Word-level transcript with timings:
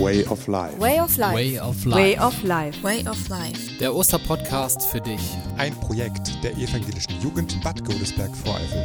Way 0.00 0.26
of 0.26 0.48
Life. 0.48 0.78
Way 0.80 1.00
of 1.00 1.16
Life. 1.16 1.34
Way 1.34 1.58
of 1.60 1.84
Life. 1.84 1.96
Way 1.96 2.18
of 2.18 2.42
Life. 2.42 2.82
Way 2.82 3.06
of 3.06 3.28
Life. 3.28 3.78
Der 3.78 3.94
Osterpodcast 3.94 4.82
für 4.82 5.00
dich. 5.00 5.20
Ein 5.56 5.72
Projekt 5.80 6.42
der 6.42 6.52
evangelischen 6.56 7.20
Jugend 7.22 7.62
Bad 7.62 7.84
Godesberg-Voreifel. 7.84 8.84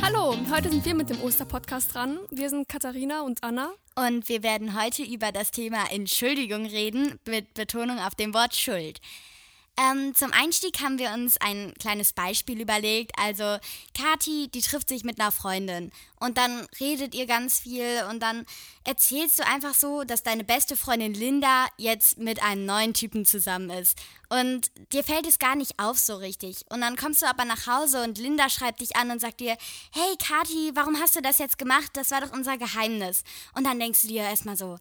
Hallo, 0.00 0.34
heute 0.50 0.70
sind 0.70 0.84
wir 0.86 0.94
mit 0.94 1.10
dem 1.10 1.20
Osterpodcast 1.20 1.94
dran. 1.94 2.20
Wir 2.30 2.48
sind 2.48 2.68
Katharina 2.68 3.20
und 3.20 3.44
Anna. 3.44 3.70
Und 3.96 4.28
wir 4.30 4.42
werden 4.42 4.80
heute 4.80 5.02
über 5.02 5.30
das 5.30 5.50
Thema 5.50 5.90
Entschuldigung 5.90 6.64
reden, 6.64 7.18
mit 7.26 7.52
Betonung 7.52 7.98
auf 7.98 8.14
dem 8.14 8.32
Wort 8.32 8.56
Schuld. 8.56 8.98
Ähm, 9.80 10.14
zum 10.14 10.30
Einstieg 10.32 10.80
haben 10.82 10.98
wir 10.98 11.12
uns 11.12 11.38
ein 11.38 11.72
kleines 11.80 12.12
Beispiel 12.12 12.60
überlegt. 12.60 13.12
Also, 13.18 13.56
Kati, 13.96 14.48
die 14.52 14.60
trifft 14.60 14.90
sich 14.90 15.04
mit 15.04 15.18
einer 15.18 15.32
Freundin 15.32 15.90
und 16.18 16.36
dann 16.36 16.66
redet 16.78 17.14
ihr 17.14 17.24
ganz 17.24 17.60
viel 17.60 18.04
und 18.10 18.20
dann 18.20 18.44
erzählst 18.84 19.38
du 19.38 19.46
einfach 19.46 19.72
so, 19.72 20.04
dass 20.04 20.22
deine 20.22 20.44
beste 20.44 20.76
Freundin 20.76 21.14
Linda 21.14 21.66
jetzt 21.78 22.18
mit 22.18 22.42
einem 22.42 22.66
neuen 22.66 22.92
Typen 22.92 23.24
zusammen 23.24 23.70
ist. 23.70 23.96
Und 24.28 24.70
dir 24.92 25.02
fällt 25.02 25.26
es 25.26 25.38
gar 25.38 25.56
nicht 25.56 25.78
auf 25.78 25.98
so 25.98 26.16
richtig. 26.16 26.66
Und 26.68 26.82
dann 26.82 26.96
kommst 26.96 27.22
du 27.22 27.26
aber 27.26 27.46
nach 27.46 27.66
Hause 27.66 28.02
und 28.02 28.18
Linda 28.18 28.50
schreibt 28.50 28.82
dich 28.82 28.96
an 28.96 29.10
und 29.10 29.20
sagt 29.20 29.40
dir, 29.40 29.56
hey 29.92 30.16
Kati, 30.18 30.72
warum 30.74 31.00
hast 31.00 31.16
du 31.16 31.22
das 31.22 31.38
jetzt 31.38 31.56
gemacht? 31.56 31.90
Das 31.94 32.10
war 32.10 32.20
doch 32.20 32.32
unser 32.32 32.58
Geheimnis. 32.58 33.24
Und 33.54 33.64
dann 33.64 33.80
denkst 33.80 34.02
du 34.02 34.08
dir 34.08 34.24
erstmal 34.24 34.58
so, 34.58 34.78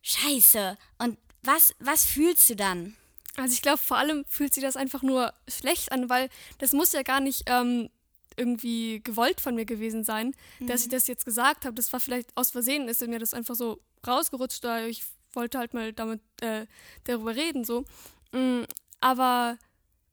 scheiße. 0.00 0.78
Und 0.96 1.18
was, 1.42 1.74
was 1.80 2.06
fühlst 2.06 2.48
du 2.48 2.56
dann? 2.56 2.97
Also 3.38 3.54
ich 3.54 3.62
glaube, 3.62 3.78
vor 3.78 3.96
allem 3.96 4.24
fühlt 4.26 4.54
sich 4.54 4.62
das 4.62 4.76
einfach 4.76 5.02
nur 5.02 5.32
schlecht 5.48 5.92
an, 5.92 6.10
weil 6.10 6.28
das 6.58 6.72
muss 6.72 6.92
ja 6.92 7.02
gar 7.02 7.20
nicht 7.20 7.44
ähm, 7.46 7.88
irgendwie 8.36 9.00
gewollt 9.02 9.40
von 9.40 9.54
mir 9.54 9.64
gewesen 9.64 10.04
sein, 10.04 10.34
mhm. 10.58 10.66
dass 10.66 10.82
ich 10.82 10.88
das 10.88 11.06
jetzt 11.06 11.24
gesagt 11.24 11.64
habe. 11.64 11.74
Das 11.74 11.92
war 11.92 12.00
vielleicht 12.00 12.36
aus 12.36 12.50
Versehen, 12.50 12.88
ist 12.88 13.06
mir 13.06 13.18
das 13.18 13.34
einfach 13.34 13.54
so 13.54 13.80
rausgerutscht, 14.06 14.64
da 14.64 14.84
ich 14.84 15.04
wollte 15.32 15.58
halt 15.58 15.74
mal 15.74 15.92
damit 15.92 16.20
äh, 16.40 16.66
darüber 17.04 17.34
reden 17.34 17.64
so. 17.64 17.84
Mhm, 18.32 18.66
aber 19.00 19.58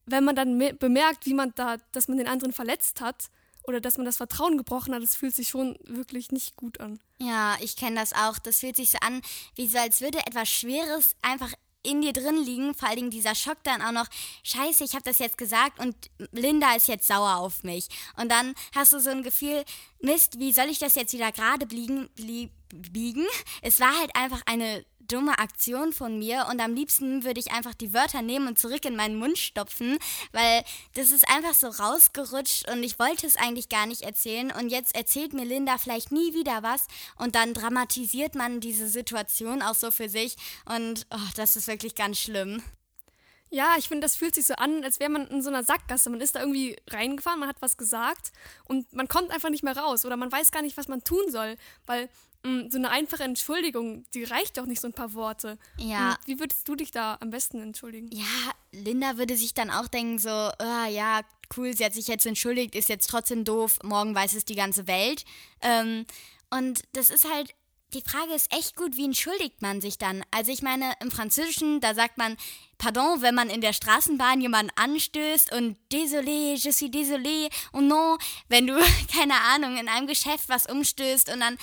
wenn 0.06 0.24
man 0.24 0.36
dann 0.36 0.58
bemerkt, 0.78 1.26
wie 1.26 1.34
man 1.34 1.52
da, 1.56 1.78
dass 1.94 2.08
man 2.08 2.18
den 2.18 2.28
anderen 2.28 2.54
verletzt 2.54 3.02
hat, 3.02 3.30
oder 3.68 3.82
dass 3.82 3.98
man 3.98 4.06
das 4.06 4.18
Vertrauen 4.18 4.58
gebrochen 4.58 4.94
hat, 4.94 5.02
das 5.02 5.16
fühlt 5.16 5.36
sich 5.36 5.50
schon 5.50 5.78
wirklich 5.86 6.32
nicht 6.32 6.56
gut 6.56 6.80
an. 6.80 7.00
Ja, 7.18 7.58
ich 7.62 7.76
kenne 7.76 8.00
das 8.00 8.14
auch. 8.14 8.38
Das 8.38 8.60
fühlt 8.60 8.76
sich 8.76 8.92
so 8.92 8.98
an, 9.02 9.22
wie 9.56 9.68
so, 9.68 9.80
als 9.80 10.02
würde 10.02 10.20
etwas 10.20 10.50
Schweres 10.50 11.16
einfach 11.22 11.52
in 11.86 12.02
dir 12.02 12.14
drin 12.14 12.44
liegen, 12.44 12.74
vor 12.74 12.90
allem 12.90 13.10
dieser 13.10 13.36
Schock 13.36 13.58
dann 13.64 13.82
auch 13.82 13.92
noch, 13.92 14.08
scheiße, 14.44 14.84
ich 14.84 14.94
habe 14.94 15.04
das 15.04 15.20
jetzt 15.20 15.38
gesagt 15.38 15.80
und 15.80 15.96
Linda 16.32 16.76
ist 16.76 16.88
jetzt 16.88 17.08
sauer 17.08 17.38
auf 17.38 17.64
mich. 17.64 17.88
Und 18.18 18.32
dann 18.32 18.56
hast 18.74 18.94
du 18.94 19.00
so 19.00 19.10
ein 19.10 19.24
Gefühl, 19.24 19.64
Mist, 20.02 20.40
wie 20.40 20.54
soll 20.54 20.66
ich 20.66 20.80
das 20.80 20.96
jetzt 20.96 21.14
wieder 21.14 21.32
gerade 21.32 21.66
biegen? 21.66 22.10
biegen? 22.74 23.26
Es 23.62 23.80
war 23.80 23.98
halt 23.98 24.16
einfach 24.16 24.42
eine 24.46 24.86
dumme 25.08 25.38
Aktion 25.40 25.94
von 25.94 26.18
mir 26.18 26.48
und 26.50 26.60
am 26.60 26.74
liebsten 26.74 27.24
würde 27.24 27.40
ich 27.40 27.52
einfach 27.52 27.74
die 27.74 27.94
Wörter 27.94 28.22
nehmen 28.22 28.48
und 28.48 28.60
zurück 28.60 28.86
in 28.86 28.96
meinen 28.96 29.18
Mund 29.18 29.38
stopfen, 29.38 29.98
weil 30.32 30.64
das 30.94 31.12
ist 31.12 31.28
einfach 31.30 31.54
so 31.54 31.68
rausgerutscht 31.68 32.70
und 32.70 32.84
ich 32.84 33.00
wollte 33.00 33.28
es 33.28 33.38
eigentlich 33.38 33.70
gar 33.70 33.86
nicht 33.86 34.02
erzählen 34.02 34.52
und 34.52 34.70
jetzt 34.70 34.96
erzählt 34.96 35.34
mir 35.34 35.46
Linda 35.46 35.78
vielleicht 35.78 36.12
nie 36.12 36.34
wieder 36.34 36.64
was 36.64 36.88
und 37.18 37.36
dann 37.36 37.54
dramatisiert 37.54 38.36
man 38.36 38.60
diese 38.60 38.88
Situation 38.88 39.62
auch 39.62 39.76
so 39.76 39.92
für 39.92 40.10
sich 40.10 40.36
und 40.66 41.08
oh, 41.12 41.30
das 41.36 41.56
ist 41.56 41.68
wirklich 41.68 41.96
ganz 41.96 42.20
schlimm. 42.20 42.62
Ja, 43.52 43.76
ich 43.78 43.88
finde, 43.88 44.02
das 44.06 44.16
fühlt 44.16 44.36
sich 44.36 44.48
so 44.48 44.56
an, 44.56 44.84
als 44.84 45.00
wäre 45.00 45.10
man 45.10 45.28
in 45.28 45.42
so 45.42 45.50
einer 45.50 45.64
Sackgasse. 45.64 46.10
Man 46.10 46.20
ist 46.20 46.36
da 46.36 46.42
irgendwie 46.42 46.76
reingefahren, 46.90 47.40
man 47.40 47.48
hat 47.48 47.62
was 47.62 47.78
gesagt 47.78 48.32
und 48.66 48.92
man 48.92 49.08
kommt 49.08 49.32
einfach 49.32 49.50
nicht 49.50 49.64
mehr 49.64 49.78
raus 49.78 50.04
oder 50.04 50.18
man 50.18 50.32
weiß 50.32 50.52
gar 50.52 50.62
nicht, 50.62 50.78
was 50.78 50.88
man 50.88 51.04
tun 51.04 51.24
soll, 51.30 51.56
weil 51.86 52.10
so 52.70 52.78
eine 52.78 52.90
einfache 52.90 53.24
Entschuldigung, 53.24 54.06
die 54.14 54.24
reicht 54.24 54.58
doch 54.58 54.66
nicht, 54.66 54.82
so 54.82 54.88
ein 54.88 54.94
paar 54.94 55.14
Worte. 55.14 55.58
Ja. 55.78 56.12
Mm, 56.12 56.16
wie 56.26 56.40
würdest 56.40 56.68
du 56.68 56.76
dich 56.76 56.92
da 56.92 57.18
am 57.20 57.30
besten 57.30 57.62
entschuldigen? 57.62 58.10
Ja, 58.12 58.24
Linda 58.72 59.18
würde 59.18 59.36
sich 59.36 59.54
dann 59.54 59.72
auch 59.72 59.88
denken, 59.88 60.20
so, 60.20 60.30
oh, 60.30 60.90
ja, 60.90 61.22
cool, 61.58 61.76
sie 61.76 61.86
hat 61.86 61.94
sich 61.94 62.08
jetzt 62.08 62.26
entschuldigt, 62.26 62.76
ist 62.76 62.90
jetzt 62.90 63.10
trotzdem 63.10 63.44
doof, 63.44 63.80
morgen 63.84 64.14
weiß 64.16 64.34
es 64.34 64.46
die 64.46 64.56
ganze 64.56 64.88
Welt. 64.88 65.26
Ähm, 65.62 66.06
und 66.50 66.84
das 66.94 67.10
ist 67.10 67.30
halt, 67.32 67.54
die 67.94 68.02
Frage 68.02 68.34
ist 68.34 68.52
echt 68.54 68.76
gut, 68.76 68.98
wie 68.98 69.06
entschuldigt 69.06 69.62
man 69.62 69.80
sich 69.80 69.98
dann? 69.98 70.24
Also 70.32 70.52
ich 70.52 70.62
meine, 70.62 70.94
im 71.02 71.12
Französischen, 71.12 71.80
da 71.80 71.94
sagt 71.94 72.18
man, 72.18 72.36
pardon, 72.78 73.22
wenn 73.22 73.36
man 73.36 73.50
in 73.50 73.62
der 73.62 73.74
Straßenbahn 73.74 74.42
jemanden 74.42 74.72
anstößt 74.76 75.54
und 75.54 75.78
désolé, 75.92 76.56
je 76.56 76.72
suis 76.72 76.90
désolé 76.90 77.50
und 77.72 77.88
non, 77.88 78.18
wenn 78.50 78.68
du, 78.68 78.74
keine 79.14 79.40
Ahnung, 79.54 79.78
in 79.78 79.88
einem 79.88 80.08
Geschäft 80.08 80.50
was 80.50 80.66
umstößt 80.66 81.32
und 81.32 81.40
dann 81.40 81.58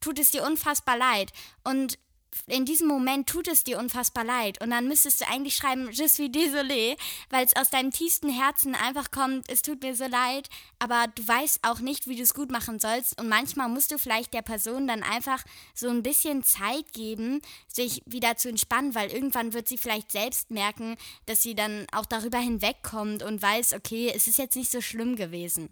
tut 0.00 0.18
es 0.18 0.30
dir 0.30 0.44
unfassbar 0.44 0.96
leid. 0.96 1.32
Und 1.64 1.98
in 2.46 2.64
diesem 2.64 2.88
Moment 2.88 3.28
tut 3.28 3.48
es 3.48 3.64
dir 3.64 3.78
unfassbar 3.78 4.24
leid. 4.24 4.60
Und 4.62 4.70
dann 4.70 4.88
müsstest 4.88 5.20
du 5.20 5.28
eigentlich 5.28 5.56
schreiben, 5.56 5.90
je 5.90 6.06
suis 6.06 6.28
désolé, 6.28 6.96
weil 7.30 7.44
es 7.44 7.56
aus 7.56 7.70
deinem 7.70 7.90
tiefsten 7.90 8.28
Herzen 8.28 8.74
einfach 8.74 9.10
kommt, 9.10 9.50
es 9.50 9.62
tut 9.62 9.82
mir 9.82 9.94
so 9.94 10.06
leid, 10.06 10.48
aber 10.78 11.06
du 11.14 11.26
weißt 11.26 11.60
auch 11.62 11.80
nicht, 11.80 12.06
wie 12.06 12.16
du 12.16 12.22
es 12.22 12.34
gut 12.34 12.50
machen 12.50 12.78
sollst. 12.78 13.20
Und 13.20 13.28
manchmal 13.28 13.68
musst 13.68 13.90
du 13.90 13.98
vielleicht 13.98 14.34
der 14.34 14.42
Person 14.42 14.86
dann 14.86 15.02
einfach 15.02 15.42
so 15.74 15.88
ein 15.88 16.02
bisschen 16.02 16.42
Zeit 16.42 16.92
geben, 16.92 17.40
sich 17.66 18.02
wieder 18.06 18.36
zu 18.36 18.48
entspannen, 18.48 18.94
weil 18.94 19.10
irgendwann 19.10 19.52
wird 19.52 19.68
sie 19.68 19.78
vielleicht 19.78 20.12
selbst 20.12 20.50
merken, 20.50 20.96
dass 21.26 21.42
sie 21.42 21.54
dann 21.54 21.86
auch 21.92 22.06
darüber 22.06 22.38
hinwegkommt 22.38 23.22
und 23.22 23.42
weiß, 23.42 23.74
okay, 23.74 24.12
es 24.14 24.26
ist 24.26 24.38
jetzt 24.38 24.56
nicht 24.56 24.70
so 24.70 24.80
schlimm 24.80 25.16
gewesen. 25.16 25.70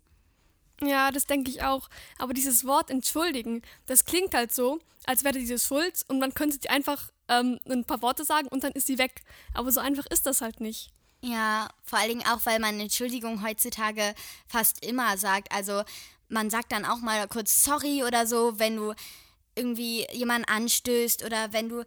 Ja, 0.83 1.11
das 1.11 1.27
denke 1.27 1.51
ich 1.51 1.63
auch. 1.63 1.89
Aber 2.19 2.35
dieses 2.35 2.67
Wort 2.67 2.91
entschuldigen, 2.91 3.63
das 3.87 4.05
klingt 4.05 4.35
halt 4.35 4.55
so, 4.55 4.79
als 5.07 5.25
wäre 5.25 5.39
diese 5.39 5.59
Schuld 5.59 6.05
und 6.09 6.19
man 6.19 6.35
könnte 6.35 6.59
die 6.59 6.69
einfach 6.69 7.11
ähm, 7.29 7.59
ein 7.69 7.85
paar 7.85 8.03
Worte 8.03 8.25
sagen 8.25 8.49
und 8.49 8.65
dann 8.65 8.73
ist 8.73 8.87
sie 8.87 8.99
weg. 8.99 9.23
Aber 9.55 9.73
so 9.73 9.81
einfach 9.81 10.07
ist 10.07 10.27
das 10.27 10.41
halt 10.41 10.61
nicht. 10.61 10.91
Ja, 11.23 11.69
vor 11.83 11.99
allen 11.99 12.11
Dingen 12.11 12.27
auch, 12.27 12.45
weil 12.45 12.61
man 12.61 12.79
Entschuldigung 12.79 13.43
heutzutage 13.43 14.15
fast 14.47 14.85
immer 14.85 15.17
sagt. 15.17 15.51
Also 15.53 15.83
man 16.29 16.51
sagt 16.51 16.73
dann 16.73 16.85
auch 16.85 16.99
mal 16.99 17.27
kurz 17.29 17.65
sorry 17.65 18.05
oder 18.05 18.27
so, 18.27 18.59
wenn 18.59 18.77
du 18.77 18.95
irgendwie 19.55 20.07
jemanden 20.13 20.49
anstößt 20.49 21.25
oder 21.25 21.53
wenn 21.53 21.69
du 21.69 21.85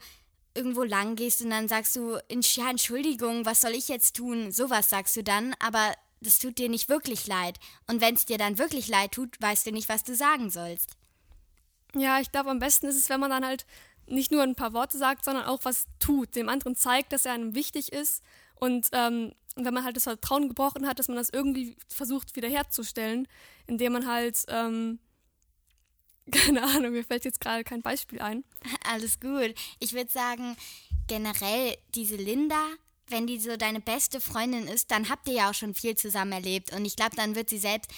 irgendwo 0.56 0.84
lang 0.84 1.16
gehst 1.16 1.42
und 1.42 1.52
dann 1.52 1.68
sagst 1.68 1.96
du, 1.96 2.18
ja, 2.30 2.70
Entschuldigung, 2.70 3.46
was 3.46 3.62
soll 3.62 3.72
ich 3.72 3.88
jetzt 3.88 4.16
tun? 4.16 4.52
Sowas 4.52 4.90
sagst 4.90 5.16
du 5.16 5.24
dann, 5.24 5.56
aber 5.60 5.94
das 6.22 6.40
tut 6.40 6.58
dir 6.58 6.70
nicht 6.70 6.90
wirklich 6.90 7.28
leid. 7.28 7.60
Und 7.88 8.02
wenn 8.02 8.16
es 8.16 8.26
dir 8.26 8.38
dann 8.38 8.58
wirklich 8.58 8.88
leid 8.88 9.12
tut, 9.14 9.42
weißt 9.42 9.68
du 9.68 9.72
nicht, 9.72 9.90
was 9.90 10.04
du 10.04 10.16
sagen 10.16 10.50
sollst. 10.50 10.96
Ja, 11.96 12.20
ich 12.20 12.32
glaube, 12.32 12.50
am 12.50 12.60
besten 12.60 12.88
ist 12.88 12.98
es, 12.98 13.10
wenn 13.10 13.20
man 13.20 13.32
dann 13.32 13.46
halt 13.46 13.66
nicht 14.08 14.32
nur 14.32 14.44
ein 14.44 14.56
paar 14.56 14.74
Worte 14.74 14.98
sagt, 14.98 15.24
sondern 15.24 15.46
auch 15.46 15.66
was 15.66 15.88
tut, 16.00 16.36
dem 16.36 16.50
anderen 16.50 16.76
zeigt, 16.76 17.14
dass 17.14 17.26
er 17.26 17.34
einem 17.34 17.56
wichtig 17.56 17.92
ist. 17.92 18.24
Und 18.56 18.88
ähm, 18.92 19.34
wenn 19.56 19.74
man 19.74 19.84
halt 19.84 19.96
das 19.96 20.04
Vertrauen 20.04 20.50
gebrochen 20.50 20.88
hat, 20.88 21.00
dass 21.00 21.08
man 21.08 21.18
das 21.18 21.30
irgendwie 21.30 21.76
versucht 21.88 22.36
wiederherzustellen, 22.36 23.28
indem 23.68 23.94
man 23.94 24.08
halt, 24.08 24.44
ähm, 24.48 25.00
keine 26.32 26.64
Ahnung, 26.64 26.92
mir 26.92 27.04
fällt 27.04 27.26
jetzt 27.26 27.42
gerade 27.42 27.64
kein 27.64 27.82
Beispiel 27.82 28.22
ein. 28.22 28.44
Alles 28.92 29.20
gut. 29.20 29.54
Ich 29.80 29.94
würde 29.94 30.12
sagen, 30.12 30.56
generell 31.08 31.78
diese 31.96 32.16
Linda 32.16 32.64
wenn 33.10 33.28
die 33.28 33.40
so 33.40 33.58
deine 33.58 33.80
beste 33.80 34.22
Freundin 34.22 34.68
ist, 34.68 34.92
dann 34.92 35.10
habt 35.10 35.28
ihr 35.28 35.36
ja 35.36 35.50
auch 35.50 35.54
schon 35.54 35.74
viel 35.74 35.96
zusammen 35.96 36.32
erlebt. 36.32 36.74
Und 36.74 36.86
ich 36.86 36.96
glaube, 36.96 37.16
dann 37.16 37.36
wird 37.36 37.50
sie 37.50 37.58
selbst 37.58 37.92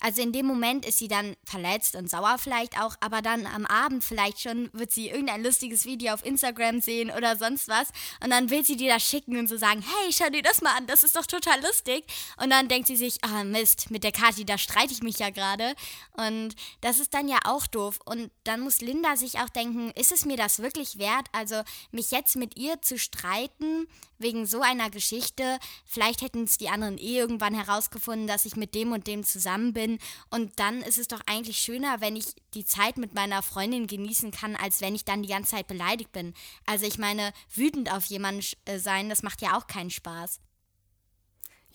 also 0.00 0.22
in 0.22 0.32
dem 0.32 0.46
Moment 0.46 0.86
ist 0.86 0.98
sie 0.98 1.08
dann 1.08 1.36
verletzt 1.44 1.96
und 1.96 2.08
sauer 2.10 2.36
vielleicht 2.38 2.80
auch, 2.80 2.96
aber 3.00 3.22
dann 3.22 3.46
am 3.46 3.66
Abend 3.66 4.04
vielleicht 4.04 4.40
schon 4.40 4.70
wird 4.72 4.92
sie 4.92 5.08
irgendein 5.08 5.42
lustiges 5.42 5.84
Video 5.84 6.14
auf 6.14 6.24
Instagram 6.24 6.80
sehen 6.80 7.10
oder 7.10 7.36
sonst 7.36 7.68
was 7.68 7.88
und 8.22 8.30
dann 8.30 8.50
will 8.50 8.64
sie 8.64 8.76
dir 8.76 8.92
das 8.92 9.02
schicken 9.02 9.36
und 9.38 9.48
so 9.48 9.56
sagen, 9.56 9.82
hey, 9.82 10.12
schau 10.12 10.28
dir 10.30 10.42
das 10.42 10.62
mal 10.62 10.76
an, 10.76 10.86
das 10.86 11.02
ist 11.02 11.16
doch 11.16 11.26
total 11.26 11.60
lustig. 11.62 12.04
Und 12.42 12.50
dann 12.50 12.68
denkt 12.68 12.86
sie 12.86 12.96
sich, 12.96 13.18
ah 13.22 13.40
oh, 13.40 13.44
Mist, 13.44 13.90
mit 13.90 14.04
der 14.04 14.12
Kati, 14.12 14.44
da 14.44 14.58
streite 14.58 14.92
ich 14.92 15.02
mich 15.02 15.18
ja 15.18 15.30
gerade. 15.30 15.74
Und 16.12 16.54
das 16.80 16.98
ist 16.98 17.14
dann 17.14 17.28
ja 17.28 17.38
auch 17.44 17.66
doof. 17.66 17.98
Und 18.04 18.30
dann 18.44 18.60
muss 18.60 18.80
Linda 18.80 19.16
sich 19.16 19.38
auch 19.38 19.48
denken, 19.48 19.90
ist 19.92 20.12
es 20.12 20.24
mir 20.24 20.36
das 20.36 20.60
wirklich 20.60 20.98
wert? 20.98 21.26
Also 21.32 21.62
mich 21.90 22.10
jetzt 22.10 22.36
mit 22.36 22.58
ihr 22.58 22.80
zu 22.82 22.98
streiten 22.98 23.86
wegen 24.18 24.46
so 24.46 24.60
einer 24.60 24.90
Geschichte, 24.90 25.58
vielleicht 25.84 26.22
hätten 26.22 26.44
es 26.44 26.58
die 26.58 26.68
anderen 26.68 26.98
eh 26.98 27.16
irgendwann 27.16 27.54
herausgefunden, 27.54 28.26
dass 28.26 28.46
ich 28.46 28.56
mit 28.56 28.74
dem 28.74 28.90
und 28.92 29.06
dem 29.06 29.24
zusammen 29.24 29.72
bin 29.72 29.87
bin. 29.88 29.98
Und 30.30 30.58
dann 30.58 30.82
ist 30.82 30.98
es 30.98 31.08
doch 31.08 31.20
eigentlich 31.26 31.58
schöner, 31.58 32.00
wenn 32.00 32.16
ich 32.16 32.34
die 32.54 32.64
Zeit 32.64 32.98
mit 32.98 33.14
meiner 33.14 33.42
Freundin 33.42 33.86
genießen 33.86 34.30
kann, 34.30 34.56
als 34.56 34.80
wenn 34.80 34.94
ich 34.94 35.04
dann 35.04 35.22
die 35.22 35.28
ganze 35.28 35.52
Zeit 35.52 35.66
beleidigt 35.66 36.12
bin. 36.12 36.34
Also 36.66 36.86
ich 36.86 36.98
meine, 36.98 37.32
wütend 37.54 37.92
auf 37.92 38.04
jemanden 38.06 38.44
äh, 38.66 38.78
sein, 38.78 39.08
das 39.08 39.22
macht 39.22 39.42
ja 39.42 39.56
auch 39.56 39.66
keinen 39.66 39.90
Spaß. 39.90 40.40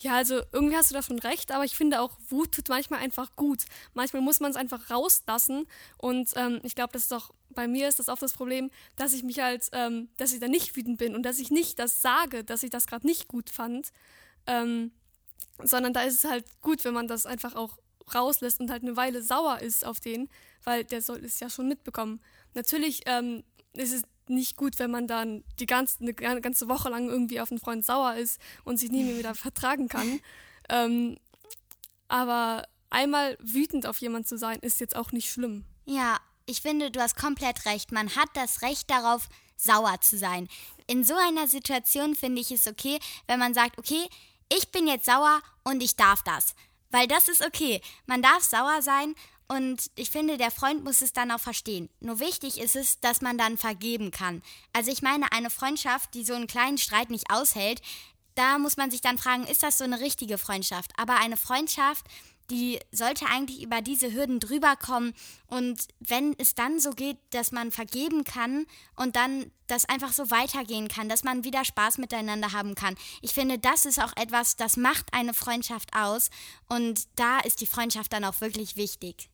Ja, 0.00 0.16
also 0.16 0.42
irgendwie 0.52 0.76
hast 0.76 0.90
du 0.90 0.94
davon 0.94 1.18
recht, 1.20 1.52
aber 1.52 1.64
ich 1.64 1.76
finde 1.76 2.00
auch, 2.00 2.18
Wut 2.28 2.52
tut 2.52 2.68
manchmal 2.68 3.00
einfach 3.00 3.36
gut. 3.36 3.64
Manchmal 3.94 4.22
muss 4.22 4.40
man 4.40 4.50
es 4.50 4.56
einfach 4.56 4.90
rauslassen 4.90 5.66
und 5.98 6.30
ähm, 6.34 6.60
ich 6.64 6.74
glaube, 6.74 6.92
das 6.92 7.02
ist 7.02 7.12
doch, 7.12 7.32
bei 7.50 7.68
mir 7.68 7.88
ist 7.88 8.00
das 8.00 8.08
oft 8.08 8.20
das 8.20 8.34
Problem, 8.34 8.70
dass 8.96 9.12
ich 9.12 9.22
mich 9.22 9.38
halt, 9.38 9.68
ähm, 9.72 10.08
dass 10.16 10.32
ich 10.32 10.40
da 10.40 10.48
nicht 10.48 10.76
wütend 10.76 10.98
bin 10.98 11.14
und 11.14 11.22
dass 11.22 11.38
ich 11.38 11.50
nicht 11.50 11.78
das 11.78 12.02
sage, 12.02 12.42
dass 12.42 12.64
ich 12.64 12.70
das 12.70 12.88
gerade 12.88 13.06
nicht 13.06 13.28
gut 13.28 13.50
fand, 13.50 13.92
ähm, 14.46 14.90
sondern 15.62 15.92
da 15.92 16.02
ist 16.02 16.24
es 16.24 16.30
halt 16.30 16.44
gut, 16.60 16.84
wenn 16.84 16.94
man 16.94 17.06
das 17.06 17.24
einfach 17.24 17.54
auch 17.54 17.78
rauslässt 18.12 18.60
und 18.60 18.70
halt 18.70 18.82
eine 18.82 18.96
Weile 18.96 19.22
sauer 19.22 19.60
ist 19.60 19.84
auf 19.84 20.00
den, 20.00 20.28
weil 20.64 20.84
der 20.84 21.02
soll 21.02 21.24
es 21.24 21.40
ja 21.40 21.48
schon 21.48 21.68
mitbekommen. 21.68 22.20
Natürlich 22.54 23.02
ähm, 23.06 23.44
ist 23.72 23.92
es 23.92 24.02
nicht 24.28 24.56
gut, 24.56 24.78
wenn 24.78 24.90
man 24.90 25.06
dann 25.06 25.44
die 25.58 25.66
ganze, 25.66 25.98
eine 26.00 26.40
ganze 26.40 26.68
Woche 26.68 26.88
lang 26.88 27.08
irgendwie 27.08 27.40
auf 27.40 27.50
einen 27.50 27.60
Freund 27.60 27.84
sauer 27.84 28.14
ist 28.14 28.40
und 28.64 28.78
sich 28.78 28.90
nie 28.90 29.04
mehr 29.04 29.18
wieder 29.18 29.34
vertragen 29.34 29.88
kann. 29.88 30.20
Ähm, 30.70 31.18
aber 32.08 32.66
einmal 32.88 33.36
wütend 33.38 33.86
auf 33.86 33.98
jemanden 33.98 34.26
zu 34.26 34.38
sein, 34.38 34.58
ist 34.60 34.80
jetzt 34.80 34.96
auch 34.96 35.12
nicht 35.12 35.30
schlimm. 35.30 35.66
Ja, 35.84 36.18
ich 36.46 36.62
finde, 36.62 36.90
du 36.90 37.00
hast 37.00 37.16
komplett 37.16 37.66
recht. 37.66 37.92
Man 37.92 38.16
hat 38.16 38.30
das 38.32 38.62
Recht 38.62 38.90
darauf, 38.90 39.28
sauer 39.56 40.00
zu 40.00 40.16
sein. 40.16 40.48
In 40.86 41.04
so 41.04 41.14
einer 41.14 41.48
Situation 41.48 42.14
finde 42.14 42.40
ich 42.40 42.50
es 42.50 42.66
okay, 42.66 42.98
wenn 43.26 43.38
man 43.38 43.52
sagt, 43.54 43.78
okay, 43.78 44.08
ich 44.48 44.70
bin 44.70 44.86
jetzt 44.86 45.06
sauer 45.06 45.40
und 45.64 45.82
ich 45.82 45.96
darf 45.96 46.22
das. 46.22 46.54
Weil 46.94 47.08
das 47.08 47.26
ist 47.26 47.44
okay. 47.44 47.80
Man 48.06 48.22
darf 48.22 48.44
sauer 48.44 48.80
sein 48.80 49.16
und 49.48 49.90
ich 49.96 50.12
finde, 50.12 50.36
der 50.36 50.52
Freund 50.52 50.84
muss 50.84 51.02
es 51.02 51.12
dann 51.12 51.32
auch 51.32 51.40
verstehen. 51.40 51.90
Nur 51.98 52.20
wichtig 52.20 52.60
ist 52.60 52.76
es, 52.76 53.00
dass 53.00 53.20
man 53.20 53.36
dann 53.36 53.58
vergeben 53.58 54.12
kann. 54.12 54.42
Also 54.72 54.92
ich 54.92 55.02
meine, 55.02 55.32
eine 55.32 55.50
Freundschaft, 55.50 56.14
die 56.14 56.24
so 56.24 56.34
einen 56.34 56.46
kleinen 56.46 56.78
Streit 56.78 57.10
nicht 57.10 57.32
aushält, 57.32 57.82
da 58.36 58.58
muss 58.58 58.76
man 58.76 58.92
sich 58.92 59.00
dann 59.00 59.18
fragen, 59.18 59.42
ist 59.42 59.64
das 59.64 59.76
so 59.76 59.82
eine 59.82 59.98
richtige 59.98 60.38
Freundschaft? 60.38 60.92
Aber 60.96 61.16
eine 61.16 61.36
Freundschaft, 61.36 62.06
die 62.50 62.78
sollte 62.92 63.26
eigentlich 63.26 63.62
über 63.62 63.80
diese 63.80 64.12
Hürden 64.12 64.40
drüber 64.40 64.76
kommen. 64.76 65.14
Und 65.46 65.86
wenn 66.00 66.34
es 66.38 66.54
dann 66.54 66.78
so 66.78 66.90
geht, 66.90 67.18
dass 67.30 67.52
man 67.52 67.70
vergeben 67.70 68.24
kann 68.24 68.66
und 68.96 69.16
dann 69.16 69.50
das 69.66 69.88
einfach 69.88 70.12
so 70.12 70.30
weitergehen 70.30 70.88
kann, 70.88 71.08
dass 71.08 71.24
man 71.24 71.44
wieder 71.44 71.64
Spaß 71.64 71.98
miteinander 71.98 72.52
haben 72.52 72.74
kann. 72.74 72.96
Ich 73.22 73.32
finde, 73.32 73.58
das 73.58 73.86
ist 73.86 73.98
auch 73.98 74.14
etwas, 74.16 74.56
das 74.56 74.76
macht 74.76 75.06
eine 75.12 75.32
Freundschaft 75.32 75.90
aus. 75.96 76.30
Und 76.68 77.04
da 77.16 77.40
ist 77.40 77.60
die 77.60 77.66
Freundschaft 77.66 78.12
dann 78.12 78.24
auch 78.24 78.40
wirklich 78.40 78.76
wichtig. 78.76 79.30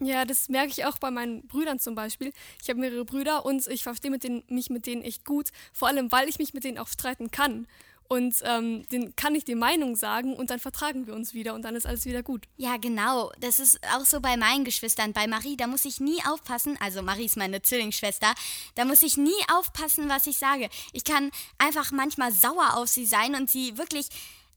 Ja, 0.00 0.24
das 0.24 0.48
merke 0.48 0.70
ich 0.70 0.84
auch 0.84 0.98
bei 0.98 1.10
meinen 1.10 1.46
Brüdern 1.46 1.78
zum 1.78 1.94
Beispiel. 1.94 2.32
Ich 2.60 2.68
habe 2.68 2.80
mehrere 2.80 3.04
Brüder 3.04 3.44
und 3.44 3.66
ich 3.68 3.84
verstehe 3.84 4.10
mit 4.10 4.24
denen, 4.24 4.42
mich 4.48 4.68
mit 4.68 4.86
denen 4.86 5.02
echt 5.02 5.24
gut, 5.24 5.50
vor 5.72 5.88
allem 5.88 6.10
weil 6.10 6.28
ich 6.28 6.38
mich 6.38 6.54
mit 6.54 6.64
denen 6.64 6.78
auch 6.78 6.88
streiten 6.88 7.30
kann. 7.30 7.68
Und 8.08 8.36
ähm, 8.44 8.86
den 8.88 9.16
kann 9.16 9.34
ich 9.34 9.44
die 9.44 9.54
Meinung 9.54 9.96
sagen 9.96 10.34
und 10.34 10.50
dann 10.50 10.58
vertragen 10.58 11.06
wir 11.06 11.14
uns 11.14 11.32
wieder 11.32 11.54
und 11.54 11.62
dann 11.62 11.74
ist 11.76 11.86
alles 11.86 12.04
wieder 12.04 12.22
gut. 12.22 12.44
Ja, 12.56 12.76
genau. 12.76 13.32
Das 13.40 13.58
ist 13.58 13.80
auch 13.94 14.04
so 14.04 14.20
bei 14.20 14.36
meinen 14.36 14.64
Geschwistern. 14.64 15.12
Bei 15.12 15.26
Marie, 15.26 15.56
da 15.56 15.66
muss 15.66 15.84
ich 15.84 16.00
nie 16.00 16.18
aufpassen. 16.26 16.76
Also 16.80 17.02
Marie 17.02 17.24
ist 17.24 17.36
meine 17.36 17.62
Zwillingsschwester. 17.62 18.34
Da 18.74 18.84
muss 18.84 19.02
ich 19.02 19.16
nie 19.16 19.30
aufpassen, 19.56 20.08
was 20.08 20.26
ich 20.26 20.38
sage. 20.38 20.68
Ich 20.92 21.04
kann 21.04 21.30
einfach 21.58 21.90
manchmal 21.92 22.32
sauer 22.32 22.76
auf 22.76 22.88
sie 22.88 23.06
sein 23.06 23.34
und 23.34 23.48
sie 23.48 23.78
wirklich 23.78 24.08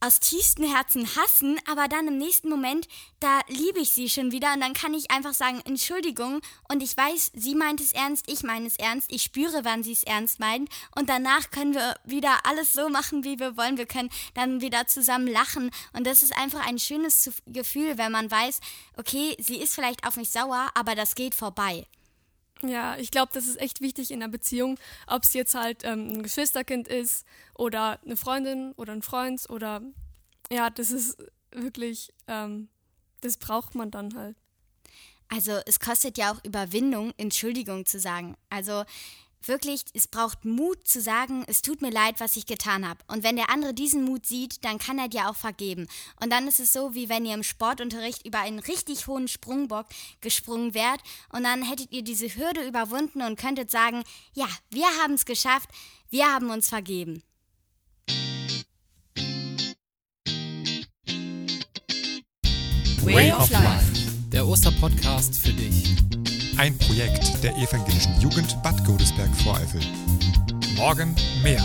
aus 0.05 0.19
tiefstem 0.19 0.71
Herzen 0.71 1.07
hassen, 1.15 1.59
aber 1.67 1.87
dann 1.87 2.07
im 2.07 2.17
nächsten 2.17 2.47
Moment, 2.47 2.87
da 3.19 3.39
liebe 3.47 3.79
ich 3.79 3.89
sie 3.89 4.07
schon 4.07 4.31
wieder 4.31 4.53
und 4.53 4.61
dann 4.61 4.73
kann 4.73 4.93
ich 4.93 5.09
einfach 5.09 5.33
sagen, 5.33 5.61
Entschuldigung. 5.65 6.41
Und 6.69 6.83
ich 6.83 6.95
weiß, 6.95 7.31
sie 7.33 7.55
meint 7.55 7.81
es 7.81 7.91
ernst, 7.91 8.29
ich 8.29 8.43
meine 8.43 8.67
es 8.67 8.75
ernst, 8.75 9.11
ich 9.11 9.23
spüre, 9.23 9.65
wann 9.65 9.83
sie 9.83 9.93
es 9.93 10.03
ernst 10.03 10.39
meint. 10.39 10.69
Und 10.95 11.09
danach 11.09 11.49
können 11.49 11.73
wir 11.73 11.95
wieder 12.03 12.45
alles 12.45 12.73
so 12.73 12.87
machen, 12.89 13.23
wie 13.23 13.39
wir 13.39 13.57
wollen, 13.57 13.77
wir 13.77 13.87
können 13.87 14.11
dann 14.35 14.61
wieder 14.61 14.85
zusammen 14.85 15.27
lachen. 15.27 15.71
Und 15.93 16.05
das 16.05 16.21
ist 16.21 16.37
einfach 16.37 16.65
ein 16.67 16.77
schönes 16.77 17.31
Gefühl, 17.47 17.97
wenn 17.97 18.11
man 18.11 18.29
weiß, 18.29 18.59
okay, 18.97 19.35
sie 19.39 19.57
ist 19.57 19.73
vielleicht 19.73 20.05
auf 20.05 20.17
mich 20.17 20.29
sauer, 20.29 20.69
aber 20.75 20.93
das 20.93 21.15
geht 21.15 21.33
vorbei. 21.33 21.87
Ja, 22.61 22.97
ich 22.97 23.11
glaube, 23.11 23.31
das 23.33 23.47
ist 23.47 23.59
echt 23.59 23.81
wichtig 23.81 24.11
in 24.11 24.23
einer 24.23 24.31
Beziehung, 24.31 24.79
ob 25.07 25.23
es 25.23 25.33
jetzt 25.33 25.55
halt 25.55 25.83
ähm, 25.83 26.07
ein 26.07 26.23
Geschwisterkind 26.23 26.87
ist 26.87 27.25
oder 27.53 27.99
eine 28.03 28.15
Freundin 28.15 28.71
oder 28.73 28.93
ein 28.93 29.01
Freund 29.01 29.49
oder 29.49 29.81
ja, 30.51 30.69
das 30.69 30.91
ist 30.91 31.17
wirklich, 31.51 32.13
ähm, 32.27 32.69
das 33.21 33.37
braucht 33.37 33.75
man 33.75 33.91
dann 33.91 34.15
halt. 34.15 34.37
Also 35.27 35.59
es 35.65 35.79
kostet 35.79 36.17
ja 36.17 36.31
auch 36.31 36.43
Überwindung, 36.43 37.13
Entschuldigung 37.17 37.85
zu 37.85 37.99
sagen. 37.99 38.37
Also 38.49 38.83
wirklich, 39.43 39.83
es 39.93 40.07
braucht 40.07 40.45
Mut 40.45 40.87
zu 40.87 41.01
sagen, 41.01 41.43
es 41.47 41.61
tut 41.61 41.81
mir 41.81 41.91
leid, 41.91 42.19
was 42.19 42.35
ich 42.35 42.45
getan 42.45 42.87
habe. 42.87 42.99
Und 43.07 43.23
wenn 43.23 43.35
der 43.35 43.49
andere 43.49 43.73
diesen 43.73 44.03
Mut 44.03 44.25
sieht, 44.25 44.63
dann 44.65 44.77
kann 44.77 44.99
er 44.99 45.07
dir 45.07 45.29
auch 45.29 45.35
vergeben. 45.35 45.87
Und 46.21 46.31
dann 46.31 46.47
ist 46.47 46.59
es 46.59 46.73
so, 46.73 46.95
wie 46.95 47.09
wenn 47.09 47.25
ihr 47.25 47.33
im 47.33 47.43
Sportunterricht 47.43 48.25
über 48.25 48.39
einen 48.39 48.59
richtig 48.59 49.07
hohen 49.07 49.27
Sprungbock 49.27 49.87
gesprungen 50.21 50.73
wärt 50.73 51.01
und 51.31 51.43
dann 51.43 51.63
hättet 51.63 51.91
ihr 51.91 52.03
diese 52.03 52.27
Hürde 52.35 52.67
überwunden 52.67 53.21
und 53.21 53.39
könntet 53.39 53.71
sagen, 53.71 54.03
ja, 54.33 54.47
wir 54.69 54.87
haben 55.01 55.13
es 55.13 55.25
geschafft, 55.25 55.69
wir 56.09 56.25
haben 56.25 56.49
uns 56.49 56.69
vergeben. 56.69 57.23
Way 63.01 63.31
of 63.31 63.49
Life, 63.51 63.91
der 64.31 64.47
Osterpodcast 64.47 65.39
für 65.39 65.53
dich. 65.53 65.95
Ein 66.57 66.77
Projekt 66.77 67.43
der 67.43 67.55
evangelischen 67.57 68.19
Jugend 68.21 68.61
Bad 68.63 68.83
Godesberg-Voreifel. 68.85 69.81
Morgen 70.77 71.13
mehr. 71.43 71.61